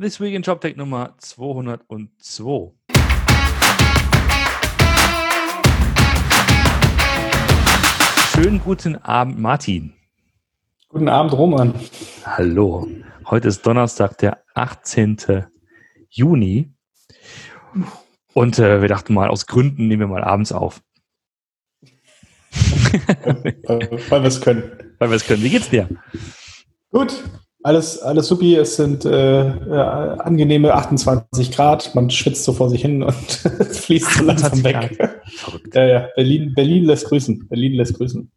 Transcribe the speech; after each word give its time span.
This 0.00 0.18
Week 0.18 0.32
in 0.32 0.40
JobTech 0.40 0.76
Nummer 0.76 1.14
202. 1.18 2.72
Schönen 8.32 8.60
guten 8.64 8.96
Abend, 8.96 9.38
Martin. 9.38 9.92
Guten 10.88 11.10
Abend, 11.10 11.34
Roman. 11.34 11.74
Hallo. 12.24 12.88
Heute 13.26 13.48
ist 13.48 13.66
Donnerstag, 13.66 14.16
der 14.16 14.42
18. 14.54 15.44
Juni. 16.08 16.72
Und 18.32 18.58
äh, 18.58 18.80
wir 18.80 18.88
dachten 18.88 19.12
mal, 19.12 19.28
aus 19.28 19.46
Gründen 19.46 19.86
nehmen 19.86 20.00
wir 20.00 20.06
mal 20.06 20.24
abends 20.24 20.52
auf. 20.52 20.80
Weil 22.54 24.22
wir 24.22 24.28
es 24.28 24.40
können. 24.40 24.94
Weil 24.98 25.10
wir 25.10 25.16
es 25.16 25.26
können. 25.26 25.42
Wie 25.42 25.50
geht's 25.50 25.68
dir? 25.68 25.90
Gut, 26.90 27.22
alles, 27.62 27.98
alles 28.00 28.28
supi. 28.28 28.56
Es 28.56 28.76
sind 28.76 29.04
äh, 29.04 29.48
äh, 29.48 30.18
angenehme 30.18 30.74
28 30.74 31.52
Grad. 31.52 31.94
Man 31.94 32.10
schwitzt 32.10 32.44
so 32.44 32.52
vor 32.52 32.70
sich 32.70 32.82
hin 32.82 33.02
und 33.02 33.44
es 33.58 33.78
fließt 33.84 34.10
so 34.10 34.24
langsam 34.24 34.64
weg. 34.64 34.98
Ja, 35.74 35.86
ja. 35.86 36.08
Berlin, 36.16 36.54
Berlin 36.54 36.84
lässt 36.84 37.06
grüßen. 37.06 37.48
Berlin 37.48 37.74
lässt 37.74 37.96
grüßen. 37.96 38.30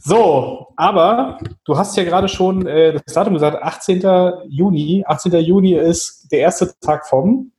So, 0.00 0.68
aber 0.76 1.38
du 1.64 1.76
hast 1.76 1.96
ja 1.96 2.04
gerade 2.04 2.28
schon 2.28 2.66
äh, 2.66 2.94
das 2.94 3.14
Datum 3.14 3.34
gesagt, 3.34 3.62
18. 3.62 4.02
Juni. 4.48 5.04
18. 5.06 5.32
Juni 5.44 5.74
ist 5.74 6.28
der 6.32 6.40
erste 6.40 6.72
Tag 6.80 7.06
vom 7.06 7.52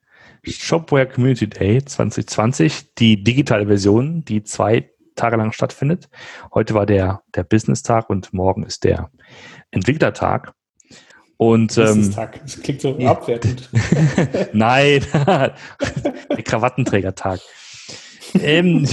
Shopware 0.43 1.07
Community 1.07 1.47
Day 1.47 1.83
2020, 1.83 2.95
die 2.95 3.23
digitale 3.23 3.67
Version, 3.67 4.23
die 4.25 4.43
zwei 4.43 4.89
Tage 5.19 5.35
lang 5.35 5.51
stattfindet. 5.51 6.09
Heute 6.53 6.73
war 6.73 6.85
der, 6.85 7.21
der 7.35 7.43
Business-Tag 7.43 8.09
und 8.09 8.33
morgen 8.33 8.63
ist 8.63 8.83
der 8.83 9.11
Entwicklertag. 9.71 10.53
Und, 11.37 11.77
ähm. 11.77 12.13
Das 12.13 12.61
klingt 12.61 12.81
so 12.81 12.97
abwertend. 12.99 13.69
Nein, 14.53 15.05
der 15.13 16.43
Krawattenträgertag. 16.43 17.39
ähm, 18.33 18.87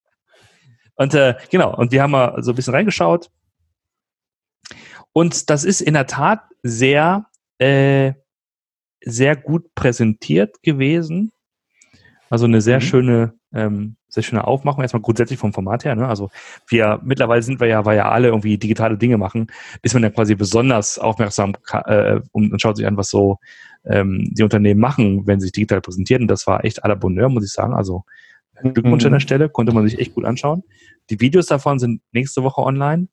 und 0.96 1.14
äh, 1.14 1.34
genau, 1.50 1.74
und 1.76 1.92
wir 1.92 2.02
haben 2.02 2.10
mal 2.10 2.42
so 2.42 2.52
ein 2.52 2.56
bisschen 2.56 2.74
reingeschaut. 2.74 3.30
Und 5.12 5.48
das 5.50 5.64
ist 5.64 5.80
in 5.80 5.94
der 5.94 6.06
Tat 6.06 6.42
sehr, 6.62 7.26
äh, 7.58 8.12
sehr 9.02 9.36
gut 9.36 9.74
präsentiert 9.74 10.62
gewesen. 10.62 11.32
Also 12.28 12.44
eine 12.44 12.60
sehr 12.60 12.78
mhm. 12.78 12.82
schöne, 12.82 13.34
ähm, 13.54 13.96
sehr 14.16 14.24
schöne 14.24 14.46
Aufmachung. 14.46 14.82
Erstmal 14.82 15.02
grundsätzlich 15.02 15.38
vom 15.38 15.52
Format 15.52 15.84
her. 15.84 15.94
Ne? 15.94 16.08
Also 16.08 16.30
wir 16.66 17.00
mittlerweile 17.04 17.42
sind 17.42 17.60
wir 17.60 17.68
ja, 17.68 17.84
weil 17.84 17.96
ja 17.96 18.10
alle 18.10 18.28
irgendwie 18.28 18.58
digitale 18.58 18.98
Dinge 18.98 19.18
machen, 19.18 19.46
ist 19.82 19.94
man 19.94 20.02
ja 20.02 20.10
quasi 20.10 20.34
besonders 20.34 20.98
aufmerksam 20.98 21.54
äh, 21.86 22.20
und, 22.32 22.52
und 22.52 22.60
schaut 22.60 22.76
sich 22.76 22.86
an, 22.86 22.96
was 22.96 23.10
so 23.10 23.38
ähm, 23.84 24.28
die 24.32 24.42
Unternehmen 24.42 24.80
machen, 24.80 25.26
wenn 25.26 25.38
sie 25.38 25.46
sich 25.46 25.52
digital 25.52 25.80
präsentieren. 25.80 26.22
Und 26.22 26.28
das 26.28 26.46
war 26.46 26.64
echt 26.64 26.84
à 26.84 26.88
la 26.88 26.94
Bonheur, 26.94 27.28
muss 27.28 27.44
ich 27.44 27.52
sagen. 27.52 27.74
Also 27.74 28.04
Glückwunsch 28.62 29.04
mhm. 29.04 29.08
an 29.08 29.12
der 29.12 29.20
Stelle, 29.20 29.48
konnte 29.48 29.72
man 29.72 29.86
sich 29.86 29.98
echt 29.98 30.14
gut 30.14 30.24
anschauen. 30.24 30.64
Die 31.10 31.20
Videos 31.20 31.46
davon 31.46 31.78
sind 31.78 32.00
nächste 32.12 32.42
Woche 32.42 32.62
online. 32.62 33.08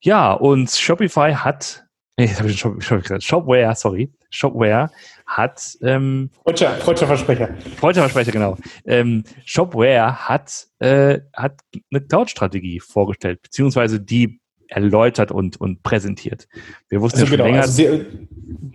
Ja, 0.00 0.32
und 0.32 0.70
Shopify 0.70 1.32
hat, 1.32 1.86
nee, 2.18 2.26
das 2.26 2.38
habe 2.38 2.50
ich 2.50 2.58
schon 2.58 2.78
gesagt, 2.78 3.22
Shopware, 3.22 3.74
sorry, 3.74 4.12
Shopware 4.34 4.90
hat 5.26 5.78
ähm, 5.82 6.30
Freudscher 6.44 7.06
Versprecher. 7.06 7.50
Freudscher 7.76 8.02
Versprecher, 8.02 8.32
genau. 8.32 8.56
Ähm, 8.84 9.24
Shopware 9.44 10.28
hat, 10.28 10.66
äh, 10.80 11.20
hat 11.32 11.60
eine 11.92 12.00
Cloud-Strategie 12.00 12.80
vorgestellt, 12.80 13.42
beziehungsweise 13.42 14.00
die 14.00 14.40
erläutert 14.68 15.30
und, 15.30 15.60
und 15.60 15.82
präsentiert. 15.82 16.48
Wir 16.88 17.00
wussten 17.00 17.20
also 17.20 17.26
ja 17.26 17.28
schon 17.28 17.36
genau, 17.36 17.48
länger. 17.48 17.62
Also 17.62 17.72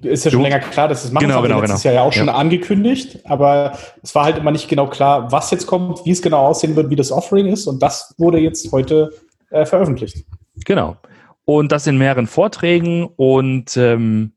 sie, 0.02 0.08
ist 0.08 0.26
ja 0.26 0.32
schon 0.32 0.44
länger 0.44 0.60
klar, 0.60 0.88
dass 0.88 1.04
es 1.04 1.12
machen 1.12 1.28
genau, 1.28 1.42
genau, 1.42 1.62
genau. 1.62 1.76
Jahr 1.76 1.94
ja 1.94 2.02
auch 2.04 2.14
schon 2.14 2.28
ja. 2.28 2.36
angekündigt, 2.36 3.20
aber 3.26 3.78
es 4.02 4.16
war 4.16 4.24
halt 4.24 4.38
immer 4.38 4.52
nicht 4.52 4.70
genau 4.70 4.88
klar, 4.88 5.32
was 5.32 5.52
jetzt 5.52 5.68
kommt, 5.68 6.06
wie 6.06 6.12
es 6.12 6.22
genau 6.22 6.46
aussehen 6.46 6.76
wird, 6.76 6.90
wie 6.90 6.96
das 6.96 7.12
Offering 7.12 7.48
ist 7.48 7.68
und 7.68 7.82
das 7.82 8.16
wurde 8.18 8.40
jetzt 8.40 8.72
heute 8.72 9.12
äh, 9.50 9.66
veröffentlicht. 9.66 10.26
Genau. 10.66 10.98
Und 11.44 11.72
das 11.72 11.88
in 11.88 11.98
mehreren 11.98 12.28
Vorträgen 12.28 13.08
und 13.16 13.76
ähm, 13.76 14.34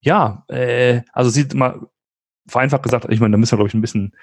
ja, 0.00 0.44
äh, 0.48 1.02
also 1.12 1.30
sieht 1.30 1.54
mal 1.54 1.80
vereinfacht 2.46 2.82
gesagt, 2.82 3.06
ich 3.10 3.20
meine, 3.20 3.32
da 3.32 3.38
müssen 3.38 3.52
wir, 3.52 3.56
glaube 3.58 3.68
ich, 3.68 3.74
ein 3.74 3.80
bisschen 3.80 4.14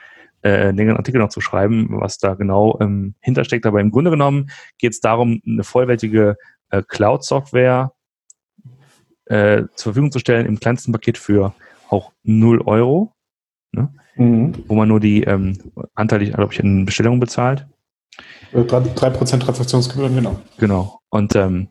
äh, 0.43 0.71
längeren 0.71 0.97
Artikel 0.97 1.19
noch 1.19 1.29
zu 1.29 1.41
schreiben, 1.41 1.87
was 1.89 2.17
da 2.17 2.35
genau 2.35 2.77
ähm, 2.81 3.15
hintersteckt. 3.19 3.65
Aber 3.65 3.81
im 3.81 3.91
Grunde 3.91 4.11
genommen 4.11 4.49
geht 4.77 4.93
es 4.93 4.99
darum, 4.99 5.41
eine 5.45 5.63
vollwertige 5.63 6.37
äh, 6.69 6.81
Cloud-Software 6.87 7.93
äh, 9.25 9.63
zur 9.75 9.93
Verfügung 9.93 10.11
zu 10.11 10.19
stellen 10.19 10.45
im 10.45 10.59
kleinsten 10.59 10.91
Paket 10.91 11.17
für 11.17 11.53
auch 11.89 12.11
0 12.23 12.61
Euro, 12.61 13.13
ne? 13.71 13.93
mhm. 14.15 14.53
wo 14.67 14.75
man 14.75 14.87
nur 14.87 14.99
die 14.99 15.23
ähm, 15.23 15.57
anteilig, 15.93 16.33
glaube 16.33 16.53
ich, 16.53 16.59
in 16.59 16.85
Bestellungen 16.85 17.19
bezahlt. 17.19 17.65
3%, 18.53 19.39
Transaktionsgebühren, 19.39 20.15
genau. 20.15 20.39
Genau. 20.57 20.99
Und 21.09 21.35
ähm, 21.35 21.69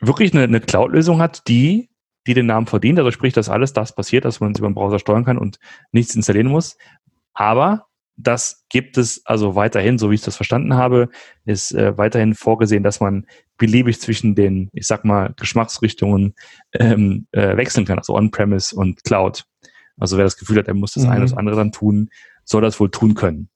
wirklich 0.00 0.34
eine, 0.34 0.42
eine 0.42 0.60
Cloud-Lösung 0.60 1.20
hat, 1.20 1.46
die, 1.48 1.88
die 2.26 2.34
den 2.34 2.46
Namen 2.46 2.66
verdient. 2.66 2.98
Also 2.98 3.10
sprich, 3.10 3.32
dass 3.32 3.48
alles 3.48 3.72
das 3.72 3.94
passiert, 3.94 4.24
dass 4.24 4.40
man 4.40 4.52
es 4.52 4.58
über 4.58 4.68
den 4.68 4.74
Browser 4.74 4.98
steuern 4.98 5.24
kann 5.24 5.38
und 5.38 5.58
nichts 5.92 6.14
installieren 6.14 6.48
muss. 6.48 6.76
Aber 7.32 7.86
das 8.16 8.64
gibt 8.68 8.96
es 8.96 9.22
also 9.24 9.56
weiterhin, 9.56 9.98
so 9.98 10.10
wie 10.10 10.14
ich 10.14 10.22
das 10.22 10.36
verstanden 10.36 10.74
habe, 10.74 11.08
ist 11.44 11.72
äh, 11.72 11.98
weiterhin 11.98 12.34
vorgesehen, 12.34 12.84
dass 12.84 13.00
man 13.00 13.26
beliebig 13.58 14.00
zwischen 14.00 14.34
den, 14.34 14.70
ich 14.72 14.86
sag 14.86 15.04
mal, 15.04 15.32
Geschmacksrichtungen 15.36 16.34
ähm, 16.74 17.26
äh, 17.32 17.56
wechseln 17.56 17.86
kann, 17.86 17.98
also 17.98 18.14
On-Premise 18.14 18.76
und 18.76 19.02
Cloud. 19.04 19.44
Also 19.98 20.16
wer 20.16 20.24
das 20.24 20.36
Gefühl 20.36 20.58
hat, 20.58 20.68
er 20.68 20.74
muss 20.74 20.92
das 20.92 21.04
mhm. 21.04 21.10
eine 21.10 21.20
oder 21.20 21.30
das 21.30 21.38
andere 21.38 21.56
dann 21.56 21.72
tun, 21.72 22.10
soll 22.44 22.62
das 22.62 22.78
wohl 22.78 22.90
tun 22.90 23.14
können. 23.14 23.48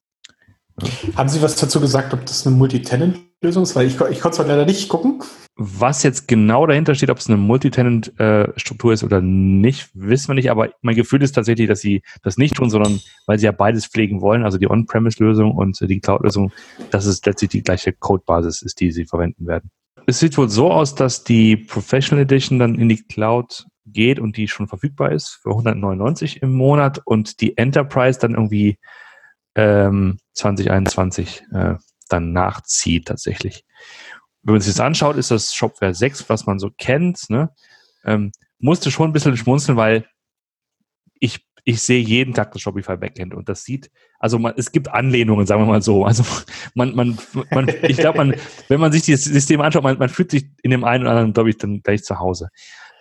Haben 1.16 1.28
Sie 1.28 1.42
was 1.42 1.56
dazu 1.56 1.80
gesagt, 1.80 2.14
ob 2.14 2.24
das 2.26 2.46
eine 2.46 2.56
Multitenant-Lösung 2.56 3.64
ist? 3.64 3.74
Weil 3.74 3.86
ich, 3.86 3.94
ich 3.94 4.20
konnte 4.20 4.42
es 4.42 4.48
leider 4.48 4.64
nicht 4.64 4.88
gucken. 4.88 5.22
Was 5.56 6.04
jetzt 6.04 6.28
genau 6.28 6.66
dahinter 6.66 6.94
steht, 6.94 7.10
ob 7.10 7.18
es 7.18 7.28
eine 7.28 7.36
Multitenant-Struktur 7.36 8.92
ist 8.92 9.02
oder 9.02 9.20
nicht, 9.20 9.90
wissen 9.94 10.28
wir 10.28 10.34
nicht. 10.36 10.50
Aber 10.50 10.70
mein 10.82 10.94
Gefühl 10.94 11.22
ist 11.22 11.32
tatsächlich, 11.32 11.66
dass 11.66 11.80
sie 11.80 12.02
das 12.22 12.36
nicht 12.36 12.54
tun, 12.54 12.70
sondern 12.70 13.00
weil 13.26 13.38
sie 13.38 13.46
ja 13.46 13.52
beides 13.52 13.86
pflegen 13.86 14.20
wollen, 14.20 14.44
also 14.44 14.58
die 14.58 14.70
On-Premise-Lösung 14.70 15.50
und 15.50 15.80
die 15.80 16.00
Cloud-Lösung, 16.00 16.52
dass 16.90 17.06
es 17.06 17.24
letztlich 17.24 17.50
die 17.50 17.62
gleiche 17.62 17.92
Codebasis 17.92 18.62
ist, 18.62 18.78
die 18.80 18.92
sie 18.92 19.04
verwenden 19.04 19.46
werden. 19.46 19.70
Es 20.06 20.20
sieht 20.20 20.38
wohl 20.38 20.48
so 20.48 20.70
aus, 20.70 20.94
dass 20.94 21.24
die 21.24 21.56
Professional 21.56 22.22
Edition 22.22 22.60
dann 22.60 22.76
in 22.76 22.88
die 22.88 23.02
Cloud 23.02 23.66
geht 23.84 24.20
und 24.20 24.36
die 24.36 24.48
schon 24.48 24.68
verfügbar 24.68 25.12
ist 25.12 25.40
für 25.42 25.50
199 25.50 26.40
im 26.40 26.52
Monat 26.52 27.02
und 27.04 27.40
die 27.40 27.58
Enterprise 27.58 28.18
dann 28.20 28.34
irgendwie 28.34 28.78
ähm, 29.58 30.18
2021 30.34 31.42
äh, 31.52 31.74
dann 32.08 32.32
nachzieht 32.32 33.08
tatsächlich. 33.08 33.64
Wenn 34.42 34.54
man 34.54 34.60
sich 34.60 34.72
das 34.72 34.80
anschaut, 34.80 35.16
ist 35.16 35.32
das 35.32 35.52
Shopware 35.52 35.94
6, 35.94 36.28
was 36.28 36.46
man 36.46 36.60
so 36.60 36.70
kennt, 36.78 37.28
ne? 37.28 37.50
ähm, 38.04 38.30
musste 38.60 38.92
schon 38.92 39.10
ein 39.10 39.12
bisschen 39.12 39.36
schmunzeln, 39.36 39.76
weil 39.76 40.06
ich, 41.18 41.44
ich 41.64 41.82
sehe 41.82 42.00
jeden 42.00 42.34
Tag 42.34 42.52
das 42.52 42.62
Shopify 42.62 42.96
Backend 42.96 43.34
und 43.34 43.48
das 43.48 43.64
sieht, 43.64 43.90
also 44.20 44.38
man, 44.38 44.54
es 44.56 44.70
gibt 44.70 44.88
Anlehnungen, 44.88 45.44
sagen 45.44 45.62
wir 45.62 45.66
mal 45.66 45.82
so. 45.82 46.04
Also 46.04 46.24
man, 46.74 46.94
man, 46.94 47.18
man 47.50 47.68
ich 47.82 47.96
glaube, 47.96 48.18
man, 48.18 48.36
wenn 48.68 48.80
man 48.80 48.92
sich 48.92 49.02
dieses 49.02 49.24
System 49.24 49.60
anschaut, 49.60 49.82
man, 49.82 49.98
man 49.98 50.08
fühlt 50.08 50.30
sich 50.30 50.46
in 50.62 50.70
dem 50.70 50.84
einen 50.84 51.02
oder 51.02 51.10
anderen, 51.10 51.32
glaube 51.32 51.50
ich, 51.50 51.58
dann 51.58 51.82
gleich 51.82 52.04
zu 52.04 52.20
Hause. 52.20 52.48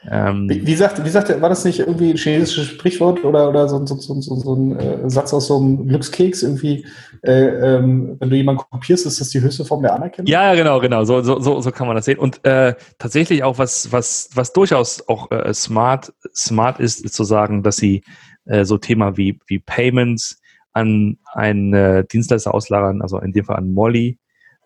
Ähm, 0.09 0.47
wie, 0.49 0.65
wie, 0.65 0.75
sagt, 0.75 1.03
wie 1.03 1.09
sagt, 1.09 1.41
war 1.41 1.49
das 1.49 1.65
nicht 1.65 1.79
irgendwie 1.79 2.11
ein 2.11 2.17
chinesisches 2.17 2.67
Sprichwort 2.67 3.25
oder, 3.25 3.49
oder 3.49 3.67
so, 3.67 3.85
so, 3.85 3.95
so, 3.97 4.35
so, 4.35 4.55
ein 4.55 4.79
äh, 4.79 5.09
Satz 5.09 5.33
aus 5.33 5.47
so 5.47 5.57
einem 5.57 5.87
Glückskeks? 5.87 6.43
Irgendwie, 6.43 6.85
äh, 7.23 7.75
ähm, 7.75 8.15
wenn 8.19 8.29
du 8.29 8.35
jemanden 8.35 8.61
kopierst, 8.69 9.05
ist 9.05 9.19
das 9.19 9.29
die 9.29 9.41
höchste 9.41 9.65
Form 9.65 9.81
der 9.81 9.95
Anerkennung? 9.95 10.27
Ja, 10.27 10.53
ja, 10.53 10.55
genau, 10.55 10.79
genau. 10.79 11.03
So, 11.03 11.21
so, 11.21 11.39
so, 11.39 11.59
so 11.61 11.71
kann 11.71 11.87
man 11.87 11.95
das 11.95 12.05
sehen. 12.05 12.19
Und 12.19 12.45
äh, 12.45 12.75
tatsächlich 12.99 13.43
auch 13.43 13.57
was, 13.57 13.91
was, 13.91 14.29
was 14.33 14.53
durchaus 14.53 15.07
auch 15.07 15.31
äh, 15.31 15.53
smart, 15.53 16.13
smart 16.33 16.79
ist, 16.79 17.03
ist 17.03 17.15
zu 17.15 17.23
sagen, 17.23 17.63
dass 17.63 17.77
sie 17.77 18.03
äh, 18.45 18.63
so 18.65 18.77
Thema 18.77 19.17
wie, 19.17 19.39
wie 19.47 19.59
Payments 19.59 20.39
an 20.73 21.17
einen 21.33 21.73
äh, 21.73 22.05
Dienstleister 22.05 22.53
auslagern, 22.53 23.01
also 23.01 23.19
in 23.19 23.33
dem 23.33 23.45
Fall 23.45 23.57
an 23.57 23.73
Molly, 23.73 24.19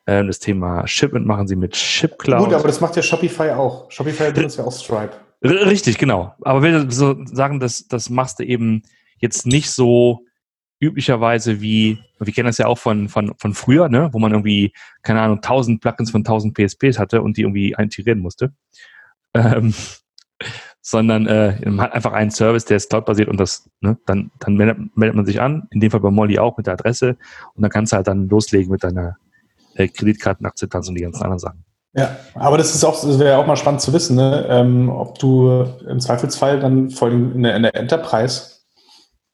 äh, 0.05 0.23
das 0.25 0.39
Thema 0.39 0.87
Shipment 0.87 1.25
machen 1.25 1.47
sie 1.47 1.55
mit 1.55 1.75
ShipCloud. 1.75 2.45
Gut, 2.45 2.53
aber 2.53 2.67
das 2.67 2.81
macht 2.81 2.95
ja 2.95 3.01
Shopify 3.01 3.51
auch. 3.51 3.89
Shopify 3.91 4.31
benutzt 4.31 4.57
ja 4.57 4.63
auch 4.63 4.71
Stripe. 4.71 5.13
Richtig, 5.43 5.97
genau. 5.97 6.35
Aber 6.41 6.61
wenn 6.61 6.73
du 6.73 6.91
so 6.91 7.25
sagen, 7.25 7.59
das, 7.59 7.87
das 7.87 8.09
machst 8.09 8.39
du 8.39 8.43
eben 8.43 8.83
jetzt 9.17 9.45
nicht 9.45 9.71
so 9.71 10.25
üblicherweise 10.79 11.61
wie, 11.61 11.99
wir 12.19 12.33
kennen 12.33 12.47
das 12.47 12.57
ja 12.57 12.65
auch 12.65 12.77
von, 12.77 13.07
von, 13.07 13.33
von 13.37 13.53
früher, 13.53 13.87
ne, 13.87 14.09
wo 14.11 14.19
man 14.19 14.31
irgendwie, 14.31 14.73
keine 15.03 15.21
Ahnung, 15.21 15.37
1000 15.37 15.79
Plugins 15.79 16.11
von 16.11 16.21
1000 16.21 16.55
PSPs 16.55 16.97
hatte 16.97 17.21
und 17.21 17.37
die 17.37 17.41
irgendwie 17.41 17.75
integrieren 17.77 18.19
musste. 18.19 18.53
Ähm, 19.33 19.73
sondern 20.81 21.27
äh, 21.27 21.69
man 21.69 21.81
hat 21.81 21.93
einfach 21.93 22.13
einen 22.13 22.31
Service, 22.31 22.65
der 22.65 22.77
ist 22.77 22.89
cloud-basiert 22.89 23.29
und 23.29 23.39
das, 23.39 23.69
ne, 23.81 23.97
dann, 24.07 24.31
dann 24.39 24.55
meldet, 24.55 24.97
meldet 24.97 25.15
man 25.15 25.25
sich 25.25 25.39
an, 25.39 25.67
in 25.69 25.79
dem 25.79 25.91
Fall 25.91 25.99
bei 25.99 26.09
Molly 26.09 26.39
auch 26.39 26.57
mit 26.57 26.65
der 26.65 26.73
Adresse 26.73 27.17
und 27.53 27.61
dann 27.61 27.69
kannst 27.69 27.93
du 27.93 27.97
halt 27.97 28.07
dann 28.07 28.27
loslegen 28.27 28.71
mit 28.71 28.83
deiner 28.83 29.17
äh, 29.75 29.87
Kreditkartenakzeptanz 29.87 30.89
und 30.89 30.95
die 30.95 31.01
ganzen 31.01 31.23
anderen 31.23 31.39
Sachen. 31.39 31.65
Ja, 31.93 32.15
aber 32.35 32.57
das 32.57 32.73
ist 32.73 32.85
auch, 32.85 32.93
das 32.93 33.19
wäre 33.19 33.37
auch 33.37 33.45
mal 33.45 33.57
spannend 33.57 33.81
zu 33.81 33.91
wissen, 33.91 34.15
ne? 34.15 34.45
ähm, 34.49 34.89
ob 34.89 35.19
du 35.19 35.65
im 35.87 35.99
Zweifelsfall 35.99 36.59
dann 36.59 36.89
vor 36.89 37.09
allem 37.09 37.35
in 37.35 37.43
der, 37.43 37.55
in 37.57 37.63
der 37.63 37.75
Enterprise 37.75 38.61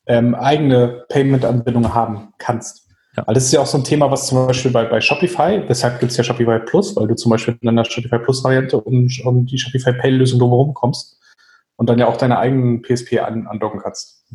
ähm, 0.07 0.33
eigene 0.33 1.05
Payment-Anbindungen 1.09 1.93
haben 1.93 2.33
kannst. 2.39 2.87
Ja. 3.15 3.27
Weil 3.27 3.35
das 3.35 3.45
ist 3.45 3.51
ja 3.51 3.59
auch 3.59 3.67
so 3.67 3.77
ein 3.77 3.83
Thema, 3.83 4.09
was 4.09 4.27
zum 4.27 4.47
Beispiel 4.47 4.71
bei, 4.71 4.85
bei 4.85 5.01
Shopify, 5.01 5.63
deshalb 5.67 5.99
gibt 5.99 6.11
es 6.11 6.17
ja 6.17 6.23
Shopify 6.23 6.59
Plus, 6.59 6.95
weil 6.95 7.07
du 7.07 7.15
zum 7.15 7.29
Beispiel 7.29 7.57
in 7.61 7.69
einer 7.69 7.85
Shopify 7.85 8.17
Plus-Variante 8.17 8.79
um, 8.81 9.07
um 9.23 9.45
die 9.45 9.57
Shopify 9.59 9.93
Pay-Lösung 9.93 10.39
drumherum 10.39 10.73
kommst 10.73 11.19
und 11.75 11.89
dann 11.89 11.99
ja 11.99 12.07
auch 12.07 12.17
deine 12.17 12.39
eigenen 12.39 12.81
PSP 12.81 13.19
an, 13.19 13.45
andocken 13.45 13.81
kannst. 13.81 14.25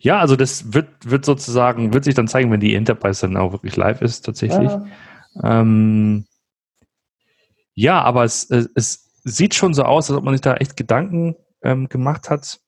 Ja, 0.00 0.20
also 0.20 0.36
das 0.36 0.72
wird, 0.72 0.88
wird 1.04 1.24
sozusagen, 1.24 1.92
wird 1.92 2.04
sich 2.04 2.14
dann 2.14 2.28
zeigen, 2.28 2.50
wenn 2.50 2.60
die 2.60 2.74
Enterprise 2.74 3.20
dann 3.22 3.36
auch 3.36 3.52
wirklich 3.52 3.76
live 3.76 4.02
ist, 4.02 4.22
tatsächlich. 4.22 4.70
Ja. 4.70 4.86
Ähm, 5.42 6.26
ja, 7.74 8.00
aber 8.02 8.24
es, 8.24 8.50
es 8.50 9.10
sieht 9.24 9.54
schon 9.54 9.74
so 9.74 9.82
aus, 9.82 10.10
als 10.10 10.18
ob 10.18 10.24
man 10.24 10.34
sich 10.34 10.40
da 10.40 10.54
echt 10.54 10.76
Gedanken 10.76 11.36
ähm, 11.62 11.88
gemacht 11.88 12.30
hat. 12.30 12.60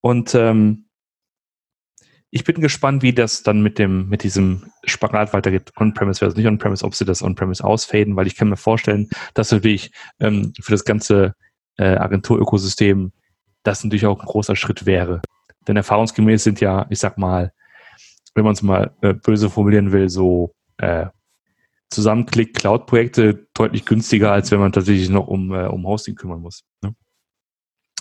Und 0.00 0.34
ähm, 0.34 0.86
ich 2.30 2.42
bin 2.42 2.60
gespannt, 2.60 3.02
wie 3.02 3.12
das 3.12 3.44
dann 3.44 3.62
mit 3.62 3.78
dem, 3.78 4.08
mit 4.08 4.24
diesem 4.24 4.72
Spagat 4.84 5.32
weitergeht, 5.32 5.70
On-Premise 5.76 6.18
versus 6.18 6.36
nicht 6.36 6.48
On-Premise, 6.48 6.84
ob 6.84 6.96
sie 6.96 7.04
das 7.04 7.22
On-Premise 7.22 7.62
ausfaden, 7.62 8.16
weil 8.16 8.26
ich 8.26 8.34
kann 8.34 8.48
mir 8.48 8.56
vorstellen, 8.56 9.08
dass 9.34 9.52
natürlich 9.52 9.92
ähm, 10.18 10.52
für 10.60 10.72
das 10.72 10.84
ganze 10.84 11.34
äh, 11.76 11.96
Agenturökosystem 11.96 13.12
das 13.62 13.84
natürlich 13.84 14.06
auch 14.06 14.18
ein 14.18 14.26
großer 14.26 14.56
Schritt 14.56 14.84
wäre. 14.84 15.22
Denn 15.66 15.76
erfahrungsgemäß 15.76 16.44
sind 16.44 16.60
ja, 16.60 16.86
ich 16.90 16.98
sag 16.98 17.18
mal, 17.18 17.52
wenn 18.34 18.44
man 18.44 18.54
es 18.54 18.62
mal 18.62 18.92
äh, 19.00 19.14
böse 19.14 19.48
formulieren 19.48 19.92
will, 19.92 20.08
so 20.08 20.54
äh, 20.78 21.06
Zusammenklick-Cloud-Projekte 21.90 23.46
deutlich 23.54 23.84
günstiger, 23.84 24.32
als 24.32 24.50
wenn 24.50 24.58
man 24.58 24.72
tatsächlich 24.72 25.08
noch 25.08 25.28
um, 25.28 25.52
äh, 25.52 25.66
um 25.66 25.86
Hosting 25.86 26.16
kümmern 26.16 26.40
muss. 26.40 26.64
Ne? 26.82 26.94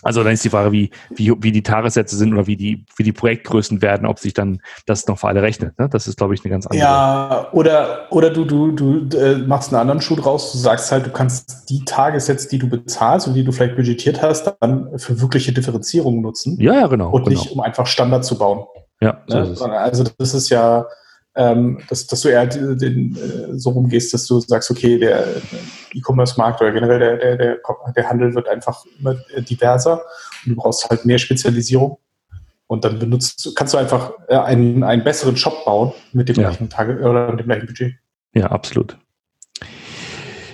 Also 0.04 0.24
dann 0.24 0.34
ist 0.34 0.44
die 0.44 0.50
Frage, 0.50 0.72
wie, 0.72 0.92
wie, 1.16 1.34
wie 1.40 1.52
die 1.52 1.64
Tagessätze 1.64 2.16
sind 2.16 2.34
oder 2.34 2.48
wie 2.48 2.56
die, 2.56 2.86
wie 2.96 3.04
die 3.04 3.12
Projektgrößen 3.12 3.82
werden, 3.82 4.06
ob 4.06 4.20
sich 4.20 4.34
dann 4.34 4.62
das 4.86 5.08
noch 5.08 5.20
für 5.20 5.28
alle 5.28 5.42
rechnet. 5.42 5.78
Ne? 5.80 5.90
Das 5.90 6.08
ist, 6.08 6.18
glaube 6.18 6.34
ich, 6.34 6.44
eine 6.44 6.52
ganz 6.52 6.68
andere. 6.68 6.84
Ja, 6.84 7.48
oder, 7.54 8.08
oder 8.12 8.30
du, 8.30 8.46
du, 8.46 8.72
du 8.72 9.18
äh, 9.18 9.38
machst 9.38 9.72
einen 9.72 9.82
anderen 9.82 10.02
Schuh 10.02 10.16
draus, 10.16 10.52
du 10.52 10.58
sagst 10.58 10.92
halt, 10.92 11.06
du 11.06 11.12
kannst 11.12 11.70
die 11.70 11.84
Tagessätze, 11.86 12.50
die 12.50 12.60
du 12.60 12.70
bezahlst 12.70 13.28
und 13.28 13.34
die 13.34 13.44
du 13.44 13.52
vielleicht 13.52 13.76
budgetiert 13.76 14.22
hast, 14.22 14.54
dann 14.60 14.98
für 14.98 15.22
wirkliche 15.22 15.54
Differenzierung 15.54 16.22
nutzen. 16.22 16.60
Ja, 16.60 16.74
ja, 16.74 16.88
genau. 16.88 17.10
Und 17.10 17.26
genau. 17.26 17.40
nicht, 17.40 17.52
um 17.52 17.62
einfach 17.62 17.88
Standard 17.88 18.26
zu 18.26 18.38
bauen. 18.38 18.66
Ja, 19.02 19.22
so 19.28 19.68
ne? 19.68 19.78
Also 19.78 20.06
das 20.18 20.34
ist 20.34 20.50
ja, 20.50 20.86
ähm, 21.36 21.80
dass, 21.90 22.08
dass 22.08 22.22
du 22.22 22.30
eher 22.30 22.46
den, 22.46 23.16
äh, 23.16 23.58
so 23.58 23.72
rumgehst, 23.72 24.14
dass 24.14 24.28
du 24.28 24.40
sagst, 24.40 24.70
okay, 24.70 25.00
der 25.00 25.26
E-Commerce-Markt 25.94 26.62
oder 26.62 26.72
generell 26.72 27.00
der, 27.00 27.18
der, 27.18 27.38
der, 27.38 27.60
der 27.96 28.10
Handel 28.10 28.36
wird 28.36 28.48
einfach 28.48 28.86
immer 29.00 29.16
diverser 29.38 30.02
und 30.46 30.52
du 30.52 30.56
brauchst 30.56 30.90
halt 30.90 31.06
mehr 31.06 31.18
Spezialisierung. 31.18 31.98
Und 32.68 32.86
dann 32.86 32.98
benutzt, 32.98 33.52
kannst 33.56 33.74
du 33.74 33.78
einfach 33.78 34.14
äh, 34.28 34.36
einen, 34.36 34.84
einen 34.84 35.04
besseren 35.04 35.36
Shop 35.36 35.66
bauen 35.66 35.94
mit 36.12 36.30
dem 36.30 36.36
ja. 36.38 36.50
gleichen 36.50 36.70
Tage 36.70 36.98
oder 37.00 37.32
mit 37.32 37.42
dem 37.42 37.48
gleichen 37.48 37.68
Budget. 37.68 37.96
Ja, 38.34 38.48
absolut. 38.48 38.98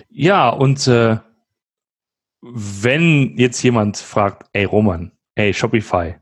Ja, 0.09 0.49
und 0.49 0.85
äh, 0.87 1.17
wenn 2.41 3.37
jetzt 3.37 3.61
jemand 3.63 3.97
fragt, 3.97 4.47
ey 4.53 4.65
Roman, 4.65 5.11
ey 5.35 5.53
Shopify, 5.53 6.15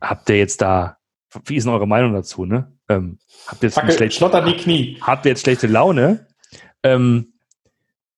habt 0.00 0.28
ihr 0.28 0.38
jetzt 0.38 0.60
da, 0.60 0.98
wie 1.44 1.56
ist 1.56 1.64
denn 1.64 1.72
eure 1.72 1.86
Meinung 1.86 2.12
dazu, 2.12 2.44
ne? 2.44 2.75
Ähm, 2.88 3.18
habt, 3.46 3.62
ihr 3.62 3.68
jetzt 3.68 3.74
Fackel, 3.74 3.92
schlechte, 3.92 4.42
die 4.46 4.56
Knie. 4.56 4.98
ihr 5.06 5.30
jetzt 5.30 5.42
schlechte 5.42 5.66
Laune? 5.66 6.26
Ähm, 6.82 7.32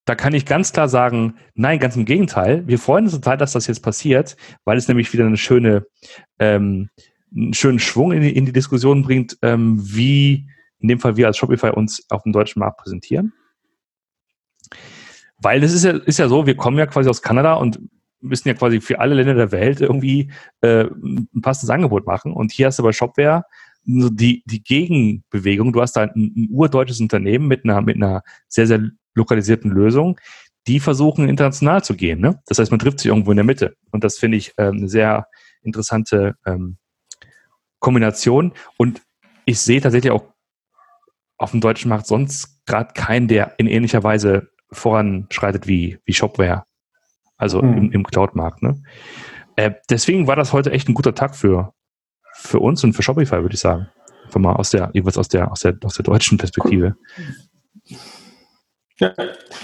da 0.05 0.15
kann 0.15 0.32
ich 0.32 0.47
ganz 0.47 0.73
klar 0.73 0.88
sagen, 0.88 1.35
nein, 1.55 1.79
ganz 1.79 1.97
im 1.97 2.06
Gegenteil. 2.06 2.67
Wir 2.67 2.79
freuen 2.79 3.05
uns 3.05 3.15
total, 3.15 3.37
dass 3.37 3.53
das 3.53 3.67
jetzt 3.67 3.82
passiert, 3.82 4.37
weil 4.65 4.79
es 4.79 4.88
nämlich 4.88 5.12
wieder 5.12 5.26
eine 5.26 5.37
schöne, 5.37 5.87
ähm, 6.38 6.88
einen 7.35 7.53
schönen 7.53 7.79
Schwung 7.79 8.12
in 8.12 8.23
die, 8.23 8.35
in 8.35 8.47
die 8.47 8.53
Diskussion 8.53 9.03
bringt, 9.03 9.37
ähm, 9.43 9.79
wie 9.82 10.49
in 10.79 10.88
dem 10.88 10.99
Fall 10.99 11.17
wir 11.17 11.26
als 11.26 11.37
Shopify 11.37 11.70
uns 11.70 12.06
auf 12.09 12.23
dem 12.23 12.32
deutschen 12.32 12.61
Markt 12.61 12.79
präsentieren. 12.79 13.35
Weil 15.37 15.61
das 15.61 15.73
ist 15.73 15.85
ja, 15.85 15.93
ist 15.93 16.19
ja 16.19 16.29
so, 16.29 16.47
wir 16.47 16.56
kommen 16.56 16.79
ja 16.79 16.87
quasi 16.87 17.09
aus 17.09 17.23
Kanada 17.23 17.55
und 17.55 17.79
müssen 18.20 18.49
ja 18.49 18.55
quasi 18.55 18.81
für 18.81 18.99
alle 18.99 19.15
Länder 19.15 19.35
der 19.35 19.53
Welt 19.53 19.81
irgendwie 19.81 20.32
äh, 20.62 20.85
ein 20.85 21.41
passendes 21.43 21.70
Angebot 21.70 22.06
machen. 22.06 22.32
Und 22.32 22.50
hier 22.50 22.67
hast 22.67 22.79
du 22.79 22.82
bei 22.82 22.93
Shopware 22.93 23.44
die, 23.88 24.43
die 24.46 24.62
Gegenbewegung. 24.62 25.73
Du 25.73 25.81
hast 25.81 25.94
da 25.94 26.02
ein, 26.02 26.11
ein 26.14 26.49
urdeutsches 26.50 27.00
Unternehmen 27.00 27.49
mit 27.49 27.64
einer, 27.64 27.81
mit 27.81 27.96
einer 27.96 28.23
sehr, 28.49 28.67
sehr 28.67 28.82
lokalisierten 29.14 29.70
Lösung, 29.70 30.19
die 30.67 30.81
versuchen 30.81 31.29
international 31.29 31.82
zu 31.82 31.94
gehen. 31.94 32.20
Ne? 32.20 32.40
Das 32.46 32.58
heißt, 32.58 32.70
man 32.70 32.79
trifft 32.79 33.00
sich 33.00 33.08
irgendwo 33.08 33.31
in 33.31 33.37
der 33.37 33.44
Mitte. 33.44 33.76
Und 33.90 34.05
das 34.05 34.19
finde 34.19 34.37
ich 34.37 34.52
ähm, 34.58 34.76
eine 34.76 34.88
sehr 34.88 35.26
interessante 35.62 36.37
ähm, 36.44 36.76
Kombination. 37.79 38.52
Und 38.76 39.00
ich 39.46 39.58
sehe 39.61 39.81
tatsächlich 39.81 40.12
auch 40.12 40.25
auf 41.38 41.52
dem 41.52 41.61
deutschen 41.61 41.88
Markt 41.88 42.06
sonst 42.06 42.64
gerade 42.67 42.93
keinen, 42.93 43.29
der 43.29 43.55
in 43.58 43.67
ähnlicher 43.67 44.02
Weise 44.02 44.50
voranschreitet 44.70 45.67
wie, 45.67 45.99
wie 46.05 46.12
Shopware. 46.12 46.64
Also 47.38 47.62
mhm. 47.62 47.79
im, 47.79 47.93
im 47.93 48.05
Cloud-Markt. 48.05 48.62
Ne? 48.62 48.82
Äh, 49.56 49.73
deswegen 49.88 50.26
war 50.26 50.37
das 50.37 50.52
heute 50.52 50.73
echt 50.73 50.88
ein 50.88 50.94
guter 50.94 51.14
Tag 51.14 51.34
für, 51.34 51.73
für 52.40 52.61
uns 52.61 52.85
und 52.85 52.93
für 52.93 53.02
Shopify, 53.02 53.43
würde 53.43 53.55
ich 53.55 53.61
sagen. 53.61 53.88
Einfach 54.25 54.40
mal 54.40 54.52
aus 54.55 54.70
der, 54.70 54.90
jeweils 54.93 55.19
aus 55.19 55.29
der, 55.29 55.50
aus 55.50 55.61
der, 55.61 55.76
aus 55.82 55.94
der 55.94 56.05
deutschen 56.05 56.38
Perspektive. 56.38 56.96
Ja. 58.99 59.12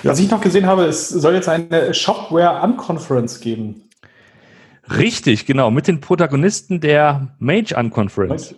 Was 0.03 0.19
ich 0.19 0.31
noch 0.31 0.41
gesehen 0.41 0.67
habe, 0.67 0.85
es 0.85 1.09
soll 1.09 1.35
jetzt 1.35 1.49
eine 1.49 1.93
Shopware 1.94 2.62
Unconference 2.62 3.41
geben. 3.41 3.88
Richtig, 4.88 5.47
genau, 5.47 5.71
mit 5.71 5.88
den 5.88 6.00
Protagonisten 6.00 6.81
der 6.81 7.35
Mage 7.38 7.75
Unconference. 7.76 8.55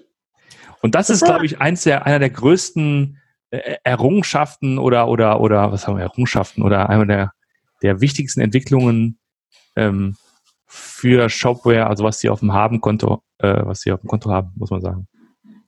Und 0.83 0.95
das 0.95 1.11
ist, 1.11 1.25
glaube 1.25 1.47
ich, 1.47 1.61
eins 1.61 1.85
der, 1.85 2.07
einer 2.07 2.19
der 2.19 2.31
größten 2.31 3.19
äh, 3.51 3.77
Errungenschaften 3.85 4.79
oder, 4.79 5.09
oder, 5.09 5.41
oder, 5.41 5.73
was 5.73 5.87
haben 5.87 5.97
wir, 5.97 6.03
Errungenschaften 6.03 6.63
oder 6.63 6.89
einer 6.91 7.07
der, 7.07 7.33
der 7.83 8.01
wichtigsten 8.01 8.41
Entwicklungen 8.41 9.19
ähm, 9.77 10.17
für 10.67 11.29
Shopware, 11.29 11.87
also 11.87 12.05
was 12.05 12.21
sie 12.21 12.29
auf 12.29 12.41
dem 12.41 12.53
Habenkonto, 12.53 13.23
äh, 13.39 13.65
was 13.65 13.81
sie 13.81 13.93
auf 13.93 14.01
dem 14.01 14.09
Konto 14.09 14.31
haben, 14.31 14.53
muss 14.57 14.71
man 14.71 14.81
sagen. 14.81 15.09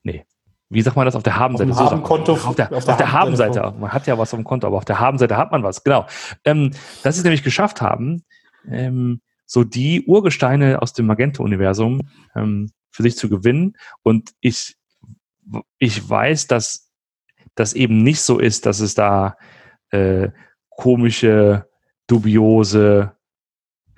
Nee. 0.03 0.25
Wie 0.71 0.83
sagt 0.83 0.97
man 0.97 1.06
das 1.06 1.17
auf 1.17 1.23
der 1.23 1.39
Habenseite? 1.39 1.73
Auf, 1.73 1.89
dem 1.89 2.03
Konto, 2.03 2.33
auf 2.33 2.55
der, 2.55 2.71
auf 2.73 2.85
der, 2.85 2.97
der 2.97 3.12
Habenseite. 3.12 3.62
Haben 3.62 3.81
man 3.81 3.93
hat 3.93 4.06
ja 4.06 4.19
was 4.19 4.35
auf 4.35 4.39
dem 4.39 4.45
Konto, 4.45 4.67
aber 4.67 4.77
auf 4.77 4.85
der 4.85 5.00
Habenseite 5.00 5.37
hat 5.37 5.50
man 5.50 5.62
was. 5.62 5.83
Genau. 5.83 6.06
Ähm, 6.45 6.73
dass 7.03 7.15
sie 7.15 7.21
es 7.21 7.25
nämlich 7.25 7.43
geschafft 7.43 7.81
haben, 7.81 8.25
ähm, 8.69 9.23
so 9.47 9.65
die 9.65 10.05
Urgesteine 10.05 10.83
aus 10.83 10.93
dem 10.93 11.06
Magento-Universum 11.06 12.03
ähm, 12.34 12.70
für 12.91 13.03
sich 13.03 13.17
zu 13.17 13.31
gewinnen. 13.31 13.77
Und 14.03 14.32
ich, 14.41 14.77
ich 15.79 16.08
weiß, 16.08 16.49
dass 16.49 16.91
das 17.55 17.72
eben 17.72 18.03
nicht 18.03 18.20
so 18.20 18.39
ist, 18.39 18.67
dass 18.67 18.81
es 18.81 18.94
da 18.94 19.37
äh, 19.91 20.29
komische, 20.69 21.67
dubiose 22.06 23.18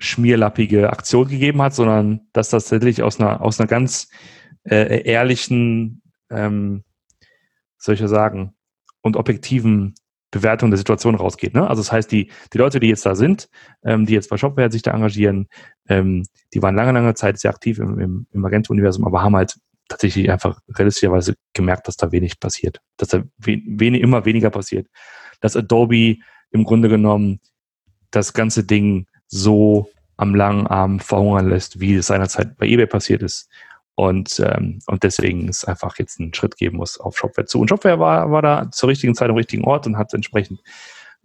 schmierlappige 0.01 0.89
Aktion 0.89 1.27
gegeben 1.27 1.61
hat, 1.61 1.73
sondern 1.73 2.21
dass 2.33 2.49
das 2.49 2.67
tatsächlich 2.67 3.03
aus 3.03 3.19
einer, 3.19 3.41
aus 3.41 3.59
einer 3.59 3.67
ganz 3.67 4.09
äh, 4.63 5.03
ehrlichen, 5.03 6.01
ähm, 6.29 6.83
soll 7.77 7.95
ich 7.95 8.01
ja 8.01 8.07
sagen, 8.07 8.53
und 9.01 9.15
objektiven 9.15 9.95
Bewertung 10.31 10.71
der 10.71 10.77
Situation 10.77 11.15
rausgeht. 11.15 11.53
Ne? 11.53 11.67
Also 11.67 11.81
das 11.81 11.91
heißt, 11.91 12.11
die, 12.11 12.31
die 12.53 12.57
Leute, 12.57 12.79
die 12.79 12.87
jetzt 12.87 13.05
da 13.05 13.15
sind, 13.15 13.49
ähm, 13.83 14.05
die 14.05 14.13
jetzt 14.13 14.29
bei 14.29 14.37
Shopware 14.37 14.71
sich 14.71 14.81
da 14.81 14.91
engagieren, 14.91 15.47
ähm, 15.87 16.23
die 16.53 16.61
waren 16.61 16.75
lange, 16.75 16.93
lange 16.93 17.13
Zeit 17.13 17.37
sehr 17.37 17.51
aktiv 17.51 17.79
im, 17.79 17.99
im, 17.99 18.27
im 18.31 18.41
Magento-Universum, 18.41 19.05
aber 19.05 19.21
haben 19.21 19.35
halt 19.35 19.55
tatsächlich 19.89 20.31
einfach 20.31 20.61
realistischerweise 20.69 21.35
gemerkt, 21.53 21.87
dass 21.87 21.97
da 21.97 22.11
wenig 22.11 22.39
passiert, 22.39 22.79
dass 22.97 23.09
da 23.09 23.23
wenig, 23.37 24.01
immer 24.01 24.25
weniger 24.25 24.49
passiert, 24.49 24.87
dass 25.41 25.57
Adobe 25.57 26.17
im 26.51 26.63
Grunde 26.63 26.87
genommen 26.87 27.41
das 28.09 28.33
ganze 28.33 28.63
Ding 28.63 29.07
so 29.31 29.89
am 30.17 30.35
langen 30.35 30.67
Arm 30.67 30.99
verhungern 30.99 31.49
lässt, 31.49 31.79
wie 31.79 31.95
es 31.95 32.07
seinerzeit 32.07 32.57
bei 32.57 32.67
eBay 32.67 32.85
passiert 32.85 33.23
ist. 33.23 33.49
Und, 33.95 34.39
ähm, 34.39 34.79
und 34.87 35.03
deswegen 35.03 35.49
es 35.49 35.65
einfach 35.65 35.97
jetzt 35.97 36.19
einen 36.19 36.33
Schritt 36.33 36.57
geben 36.57 36.77
muss 36.77 36.99
auf 36.99 37.17
Shopware 37.17 37.45
zu. 37.45 37.59
Und 37.59 37.69
Shopware 37.69 37.99
war, 37.99 38.31
war 38.31 38.41
da 38.41 38.71
zur 38.71 38.89
richtigen 38.89 39.15
Zeit 39.15 39.29
am 39.29 39.35
richtigen 39.35 39.63
Ort 39.63 39.87
und 39.87 39.97
hat 39.97 40.13
entsprechend 40.13 40.59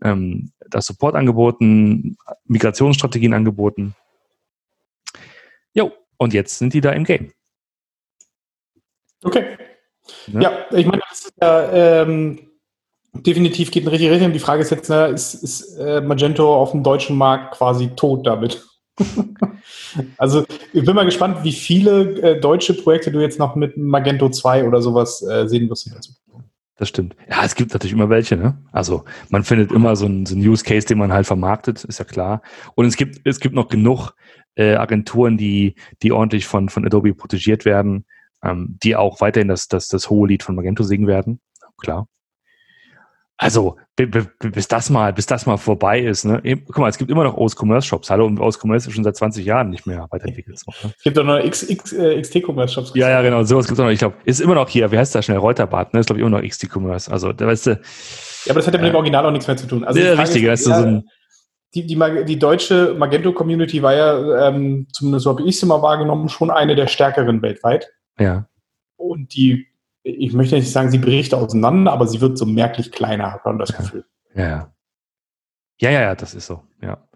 ähm, 0.03 0.53
das 0.69 0.87
Support 0.87 1.15
angeboten, 1.15 2.17
Migrationsstrategien 2.45 3.35
angeboten. 3.35 3.95
Jo, 5.75 5.93
und 6.17 6.33
jetzt 6.33 6.59
sind 6.59 6.75
die 6.75 6.81
da 6.81 6.93
im 6.93 7.05
Game. 7.05 7.33
Okay. 9.23 9.57
Ne? 10.29 10.43
Ja, 10.43 10.67
ich 10.71 10.87
meine, 10.87 11.03
das 11.09 11.27
ist 11.27 11.35
ja 11.41 12.03
ähm, 12.03 12.51
definitiv 13.23 13.71
geht 13.71 13.83
in 13.85 13.89
richtige 13.89 14.13
Richtung. 14.13 14.33
Die 14.33 14.39
Frage 14.39 14.63
ist 14.63 14.71
jetzt, 14.71 14.89
ne, 14.89 15.07
ist, 15.07 15.35
ist 15.35 15.77
äh, 15.79 16.01
Magento 16.01 16.55
auf 16.55 16.73
dem 16.73 16.83
deutschen 16.83 17.17
Markt 17.17 17.55
quasi 17.55 17.89
tot 17.97 18.27
damit? 18.27 18.65
also 20.17 20.45
ich 20.73 20.85
bin 20.85 20.95
mal 20.95 21.05
gespannt, 21.05 21.39
wie 21.43 21.53
viele 21.53 22.21
äh, 22.23 22.41
deutsche 22.41 22.75
Projekte 22.75 23.11
du 23.11 23.21
jetzt 23.21 23.39
noch 23.39 23.57
mit 23.57 23.77
Magento 23.77 24.29
2 24.29 24.65
oder 24.65 24.81
sowas 24.81 25.23
äh, 25.23 25.47
sehen 25.47 25.69
wirst 25.69 25.91
das 26.79 26.91
stimmt. 26.91 27.17
Ja, 27.31 27.43
es 27.43 27.55
gibt 27.55 27.73
natürlich 27.73 27.95
immer 27.95 28.11
welche, 28.11 28.37
ne? 28.37 28.63
Also 28.71 29.05
man 29.31 29.45
findet 29.45 29.73
immer 29.73 29.97
so 29.97 30.05
einen, 30.05 30.27
so 30.27 30.37
Use 30.37 30.63
Case, 30.63 30.87
den 30.87 30.99
man 30.99 31.11
halt 31.11 31.27
vermarktet, 31.27 31.85
ist 31.85 31.99
ja 31.99 32.05
klar. 32.05 32.43
Und 32.75 32.85
es 32.85 32.97
gibt, 32.97 33.21
es 33.25 33.41
gibt 33.41 33.55
noch 33.55 33.69
genug 33.69 34.13
äh, 34.57 34.75
Agenturen, 34.75 35.39
die, 35.39 35.75
die 36.03 36.13
ordentlich 36.13 36.47
von, 36.47 36.69
von 36.69 36.85
Adobe 36.85 37.15
protegiert 37.15 37.65
werden, 37.65 38.05
ähm, 38.43 38.77
die 38.83 38.95
auch 38.95 39.23
weiterhin 39.23 39.49
das, 39.49 39.69
das, 39.69 39.89
das 39.89 40.11
hohe 40.11 40.29
Lied 40.29 40.43
von 40.43 40.55
Magento 40.55 40.83
singen 40.83 41.07
werden. 41.07 41.41
Klar. 41.79 42.09
Also, 43.39 43.77
bis 43.97 44.67
das 44.67 44.89
mal, 44.89 45.13
bis 45.13 45.27
das 45.27 45.45
mal 45.45 45.59
vorbei 45.59 46.01
ist, 46.01 46.25
ne? 46.25 46.41
Guck 46.67 46.79
mal, 46.79 46.89
es 46.89 46.97
gibt 46.97 47.11
immer 47.11 47.23
noch 47.23 47.37
OS-Commerce-Shops. 47.37 48.09
Hallo, 48.09 48.25
und 48.25 48.41
OS-Commerce 48.41 48.89
ist 48.89 48.95
schon 48.95 49.05
seit 49.05 49.15
20 49.15 49.45
Jahren 49.45 49.69
nicht 49.69 49.87
mehr 49.87 50.07
weiterentwickelt. 50.11 50.59
So, 50.59 50.73
ne? 50.83 50.95
Es 50.97 51.03
gibt 51.03 51.19
doch 51.19 51.25
noch 51.25 51.39
XT-Commerce-Shops. 51.39 52.93
Ja, 52.95 53.11
ja, 53.11 53.21
genau, 53.21 53.43
sowas 53.43 53.67
gibt 53.67 53.79
es 53.79 53.85
noch. 53.85 53.91
Ich 53.91 53.99
glaube, 53.99 54.17
ist 54.25 54.41
immer 54.41 54.55
noch 54.55 54.69
hier, 54.71 54.91
wie 54.91 54.97
heißt 54.97 55.15
das 55.15 55.27
schnell? 55.27 55.37
Reuterbad, 55.37 55.93
ne? 55.93 56.01
Ist, 56.01 56.07
glaube 56.07 56.19
ich, 56.19 56.27
immer 56.27 56.41
noch 56.41 56.49
XT-Commerce. 56.49 57.13
Also, 57.13 57.35
da 57.35 57.47
weißt 57.47 57.67
du. 57.67 57.71
Ja, 57.71 57.79
aber 58.51 58.55
das 58.55 58.67
hat 58.69 58.75
ja 58.75 58.81
mit 58.81 58.89
dem 58.89 58.97
Original 58.97 59.27
auch 59.27 59.31
nichts 59.31 59.47
mehr 59.47 59.57
zu 59.57 59.67
tun. 59.67 59.85
Also, 59.85 60.01
ja, 60.01 60.15
richtig, 60.15 60.45
ist, 60.45 60.67
ja, 60.67 60.79
so 60.79 60.87
ein, 60.87 61.09
die, 61.75 61.87
die, 61.87 62.25
die 62.25 62.39
deutsche 62.39 62.95
Magento-Community 62.95 63.83
war 63.83 63.95
ja, 63.95 64.49
ähm, 64.49 64.87
zumindest 64.93 65.25
so 65.25 65.31
habe 65.31 65.43
ich 65.43 65.57
es 65.57 65.63
immer 65.63 65.83
wahrgenommen, 65.83 66.31
schon 66.31 66.51
eine 66.51 66.75
der 66.75 66.87
stärkeren 66.87 67.43
weltweit. 67.43 67.91
Ja. 68.19 68.49
Und 68.97 69.35
die 69.35 69.67
ich 70.07 70.33
möchte 70.33 70.55
nicht 70.55 70.71
sagen, 70.71 70.91
sie 70.91 70.99
bricht 70.99 71.35
auseinander, 71.35 71.93
aber 71.93 72.07
sie 72.07 72.21
wird 72.21 72.39
so 72.39 72.47
merklich 72.47 72.93
kleiner, 72.93 73.33
hat 73.33 73.45
man 73.45 73.59
das 73.59 73.71
ja. 73.71 73.79
Gefühl. 73.79 74.05
Ja, 74.35 74.49
ja. 74.49 74.73
Ja, 75.79 75.91
ja, 75.91 76.15
das 76.15 76.35
ist 76.35 76.47
so, 76.47 76.63
ja. 76.81 77.07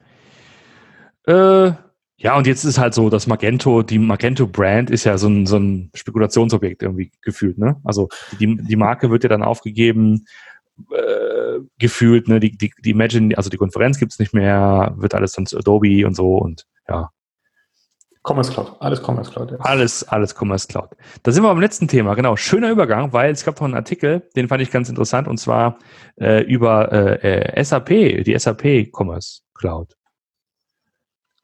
Äh, 1.27 1.73
ja, 2.17 2.37
und 2.37 2.47
jetzt 2.47 2.65
ist 2.65 2.79
halt 2.79 2.93
so, 2.93 3.09
dass 3.09 3.27
Magento, 3.27 3.83
die 3.83 3.99
Magento-Brand 3.99 4.91
ist 4.91 5.05
ja 5.05 5.17
so 5.17 5.29
ein, 5.29 5.47
so 5.47 5.57
ein 5.57 5.91
Spekulationsobjekt 5.95 6.83
irgendwie 6.83 7.13
gefühlt, 7.23 7.57
ne? 7.57 7.81
Also 7.85 8.09
die, 8.39 8.57
die 8.57 8.77
Marke 8.77 9.11
wird 9.11 9.23
ja 9.23 9.31
dann 9.31 9.43
aufgegeben, 9.43 10.27
äh, 10.93 11.61
gefühlt, 11.79 12.29
ne? 12.29 12.39
Die, 12.41 12.59
die, 12.59 12.73
die 12.85 12.91
Imagine, 12.91 13.39
also 13.39 13.49
die 13.49 13.57
Konferenz 13.57 13.99
gibt's 13.99 14.19
nicht 14.19 14.35
mehr, 14.35 14.93
wird 14.99 15.15
alles 15.15 15.33
dann 15.33 15.47
zu 15.47 15.57
Adobe 15.57 16.07
und 16.07 16.15
so 16.15 16.37
und 16.37 16.67
ja. 16.89 17.11
Commerce 18.31 18.53
Cloud, 18.53 18.77
alles 18.79 19.03
Commerce 19.03 19.29
Cloud. 19.33 19.51
Ja. 19.51 19.57
Alles, 19.59 20.09
alles 20.09 20.37
Commerce 20.37 20.69
Cloud. 20.69 20.91
Da 21.25 21.33
sind 21.33 21.43
wir 21.43 21.49
beim 21.49 21.61
letzten 21.61 21.89
Thema, 21.89 22.15
genau. 22.15 22.37
Schöner 22.37 22.71
Übergang, 22.71 23.13
weil 23.13 23.33
es 23.33 23.45
gab 23.45 23.57
noch 23.57 23.65
einen 23.65 23.75
Artikel, 23.75 24.23
den 24.37 24.47
fand 24.47 24.63
ich 24.63 24.71
ganz 24.71 24.89
interessant, 24.89 25.27
und 25.27 25.39
zwar 25.39 25.79
äh, 26.21 26.45
über 26.45 26.93
äh, 26.93 27.51
äh 27.51 27.65
SAP, 27.65 27.89
die 27.89 28.39
SAP 28.39 28.93
Commerce 28.93 29.41
Cloud. 29.55 29.97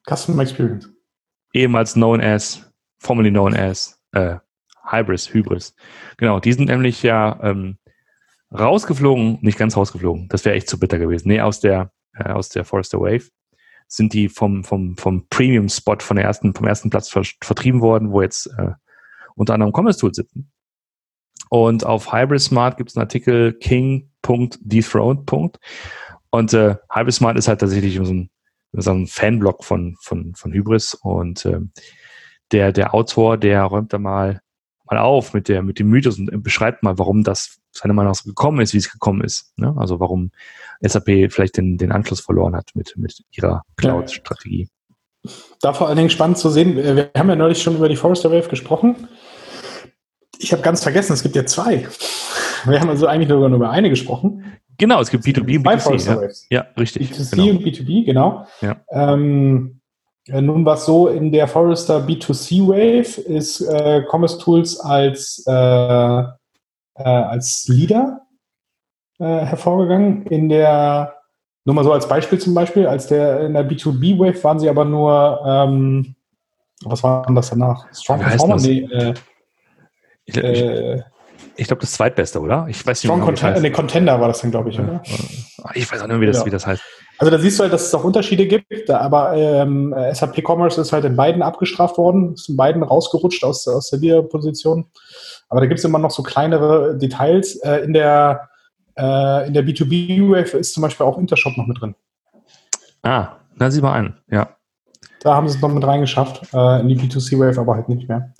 Customer 0.08 0.44
Experience. 0.44 0.88
Ehemals 1.52 1.94
known 1.94 2.20
as, 2.20 2.64
formerly 3.00 3.30
known 3.30 3.56
as 3.56 4.00
äh, 4.12 4.36
Hybris, 4.88 5.34
Hybris. 5.34 5.74
Genau, 6.18 6.38
die 6.38 6.52
sind 6.52 6.66
nämlich 6.66 7.02
ja 7.02 7.36
ähm, 7.42 7.78
rausgeflogen, 8.56 9.38
nicht 9.40 9.58
ganz 9.58 9.76
rausgeflogen, 9.76 10.28
das 10.28 10.44
wäre 10.44 10.54
echt 10.54 10.68
zu 10.68 10.78
bitter 10.78 10.98
gewesen. 10.98 11.26
Nee, 11.26 11.40
aus 11.40 11.58
der, 11.58 11.90
äh, 12.14 12.28
aus 12.28 12.48
der 12.50 12.64
Forrester 12.64 13.00
Wave 13.00 13.28
sind 13.88 14.12
die 14.12 14.28
vom, 14.28 14.64
vom, 14.64 14.96
vom 14.96 15.26
Premium-Spot 15.28 15.98
von 16.00 16.16
der 16.16 16.26
ersten, 16.26 16.54
vom 16.54 16.66
ersten 16.66 16.90
Platz 16.90 17.08
ver 17.08 17.22
vertrieben 17.42 17.80
worden, 17.80 18.10
wo 18.10 18.22
jetzt 18.22 18.46
äh, 18.58 18.72
unter 19.34 19.54
anderem 19.54 19.72
Commerce 19.72 20.00
Tools 20.00 20.16
sitzen. 20.16 20.50
Und 21.48 21.84
auf 21.84 22.12
Hybrid 22.12 22.40
Smart 22.40 22.76
gibt 22.76 22.90
es 22.90 22.96
einen 22.96 23.04
Artikel 23.04 23.52
king.dethroned. 23.54 25.58
Und 26.30 26.52
äh, 26.52 26.76
Hybrid 26.92 27.14
Smart 27.14 27.38
ist 27.38 27.48
halt 27.48 27.60
tatsächlich 27.60 27.96
so 27.96 28.12
ein, 28.12 28.30
so 28.72 28.90
ein 28.90 29.06
Fanblog 29.06 29.64
von, 29.64 29.96
von, 30.00 30.34
von 30.34 30.52
Hybris. 30.52 30.94
Und 30.94 31.44
äh, 31.44 31.60
der, 32.52 32.72
der 32.72 32.94
Autor, 32.94 33.36
der 33.36 33.62
räumt 33.62 33.92
da 33.92 33.98
mal, 33.98 34.40
mal 34.88 34.98
auf 34.98 35.34
mit, 35.34 35.48
der, 35.48 35.62
mit 35.62 35.78
dem 35.78 35.88
Mythos 35.88 36.18
und 36.18 36.42
beschreibt 36.42 36.82
mal, 36.82 36.98
warum 36.98 37.24
das 37.24 37.58
seiner 37.72 37.94
Meinung 37.94 38.12
nach 38.12 38.18
so 38.18 38.28
gekommen 38.28 38.60
ist, 38.60 38.72
wie 38.72 38.78
es 38.78 38.90
gekommen 38.90 39.22
ist. 39.22 39.52
Ne? 39.56 39.74
Also 39.76 40.00
warum 40.00 40.30
SAP 40.80 41.32
vielleicht 41.32 41.56
den, 41.56 41.78
den 41.78 41.92
Anschluss 41.92 42.20
verloren 42.20 42.56
hat 42.56 42.70
mit, 42.74 42.94
mit 42.96 43.22
ihrer 43.30 43.62
Cloud-Strategie. 43.76 44.68
Da 45.60 45.72
vor 45.72 45.88
allen 45.88 45.96
Dingen 45.96 46.10
spannend 46.10 46.38
zu 46.38 46.50
sehen, 46.50 46.76
wir 46.76 47.10
haben 47.16 47.28
ja 47.28 47.36
neulich 47.36 47.62
schon 47.62 47.76
über 47.76 47.88
die 47.88 47.96
Forrester 47.96 48.30
Wave 48.30 48.48
gesprochen. 48.48 49.08
Ich 50.38 50.52
habe 50.52 50.62
ganz 50.62 50.82
vergessen, 50.82 51.12
es 51.14 51.22
gibt 51.22 51.36
ja 51.36 51.46
zwei. 51.46 51.88
Wir 52.64 52.80
haben 52.80 52.88
also 52.88 53.06
eigentlich 53.06 53.28
nur 53.28 53.46
über 53.46 53.70
eine 53.70 53.90
gesprochen. 53.90 54.56
Genau, 54.78 55.00
es 55.00 55.10
gibt 55.10 55.24
B2B 55.24 55.58
und 55.58 55.66
B2C. 55.66 56.46
Ja. 56.50 56.58
ja, 56.58 56.66
richtig. 56.76 57.10
B2C 57.10 57.36
genau. 57.36 57.50
und 57.50 57.62
B2B, 57.62 58.04
genau. 58.04 58.46
Ja. 58.60 58.76
Ähm, 58.90 59.75
nun 60.28 60.64
war 60.64 60.74
es 60.74 60.84
so, 60.84 61.08
in 61.08 61.30
der 61.30 61.46
Forrester 61.46 61.98
B2C 61.98 62.66
Wave 62.66 63.20
ist 63.20 63.60
äh, 63.60 64.02
Commerce 64.10 64.38
Tools 64.38 64.80
als, 64.80 65.44
äh, 65.46 65.52
äh, 65.52 66.24
als 66.94 67.68
Leader 67.68 68.22
äh, 69.18 69.24
hervorgegangen. 69.24 70.26
In 70.26 70.48
der, 70.48 71.14
nur 71.64 71.74
mal 71.74 71.84
so 71.84 71.92
als 71.92 72.08
Beispiel 72.08 72.38
zum 72.38 72.54
Beispiel, 72.54 72.86
als 72.86 73.06
der 73.06 73.42
in 73.42 73.52
der 73.52 73.68
B2B 73.68 74.18
Wave 74.18 74.42
waren 74.42 74.58
sie 74.58 74.68
aber 74.68 74.84
nur, 74.84 75.40
ähm, 75.46 76.16
was 76.84 77.02
war 77.04 77.24
denn 77.26 77.36
das 77.36 77.50
danach? 77.50 77.86
Strong 77.94 78.20
Performer? 78.20 78.56
Nee, 78.56 78.80
äh, 78.90 79.14
ich, 80.24 80.36
äh, 80.36 81.02
ich 81.56 81.68
glaube, 81.68 81.80
das 81.80 81.92
zweitbeste, 81.92 82.40
oder? 82.40 82.66
Ich 82.68 82.84
weiß 82.84 83.02
nicht, 83.02 83.10
Strong 83.10 83.20
Conten 83.20 83.62
nee, 83.62 83.70
Contender 83.70 84.20
war 84.20 84.28
das 84.28 84.40
dann, 84.40 84.50
glaube 84.50 84.70
ich, 84.70 84.80
oder? 84.80 85.02
Ich 85.74 85.90
weiß 85.90 86.02
auch 86.02 86.08
nicht, 86.08 86.20
wie 86.20 86.26
das, 86.26 86.40
ja. 86.40 86.46
wie 86.46 86.50
das 86.50 86.66
heißt. 86.66 86.82
Also 87.18 87.30
da 87.30 87.38
siehst 87.38 87.58
du 87.58 87.62
halt, 87.62 87.72
dass 87.72 87.86
es 87.86 87.94
auch 87.94 88.04
Unterschiede 88.04 88.46
gibt, 88.46 88.90
aber 88.90 89.34
ähm, 89.34 89.94
SAP 90.12 90.42
Commerce 90.46 90.80
ist 90.80 90.92
halt 90.92 91.04
in 91.04 91.16
beiden 91.16 91.42
abgestraft 91.42 91.96
worden, 91.96 92.34
ist 92.34 92.48
in 92.48 92.56
beiden 92.56 92.82
rausgerutscht 92.82 93.42
aus, 93.44 93.66
aus 93.68 93.90
der 93.90 94.00
Leader-Position. 94.00 94.86
Aber 95.48 95.60
da 95.60 95.66
gibt 95.66 95.78
es 95.78 95.84
immer 95.84 95.98
noch 95.98 96.10
so 96.10 96.22
kleinere 96.22 96.98
Details. 96.98 97.56
Äh, 97.56 97.84
in 97.84 97.92
der 97.92 98.48
äh, 98.96 99.46
in 99.46 99.54
der 99.54 99.64
B2B-Wave 99.64 100.58
ist 100.58 100.74
zum 100.74 100.82
Beispiel 100.82 101.06
auch 101.06 101.18
Intershop 101.18 101.56
noch 101.56 101.66
mit 101.66 101.80
drin. 101.80 101.94
Ah, 103.02 103.36
da 103.58 103.70
sieh 103.70 103.80
mal 103.80 103.94
an, 103.94 104.18
ja. 104.30 104.56
Da 105.20 105.34
haben 105.34 105.48
sie 105.48 105.56
es 105.56 105.62
noch 105.62 105.72
mit 105.72 105.84
reingeschafft, 105.84 106.52
äh, 106.52 106.80
in 106.80 106.88
die 106.88 106.96
B2C-Wave, 106.96 107.60
aber 107.60 107.74
halt 107.74 107.88
nicht 107.88 108.08
mehr. 108.08 108.32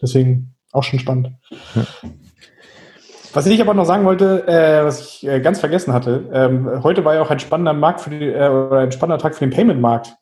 Deswegen 0.00 0.54
auch 0.72 0.82
schon 0.82 0.98
spannend. 0.98 1.32
Ja. 1.74 1.86
Was 3.32 3.46
ich 3.46 3.60
aber 3.60 3.74
noch 3.74 3.84
sagen 3.84 4.04
wollte, 4.04 4.46
äh, 4.48 4.84
was 4.84 5.00
ich 5.00 5.26
äh, 5.26 5.40
ganz 5.40 5.60
vergessen 5.60 5.92
hatte, 5.92 6.28
ähm, 6.32 6.82
heute 6.82 7.04
war 7.04 7.14
ja 7.14 7.22
auch 7.22 7.30
ein 7.30 7.38
spannender 7.38 7.72
Markt 7.72 8.00
für 8.00 8.10
die, 8.10 8.24
äh, 8.26 8.48
oder 8.48 8.78
ein 8.78 8.90
spannender 8.90 9.22
Tag 9.22 9.36
für 9.36 9.46
den 9.46 9.54
Payment-Markt. 9.54 10.16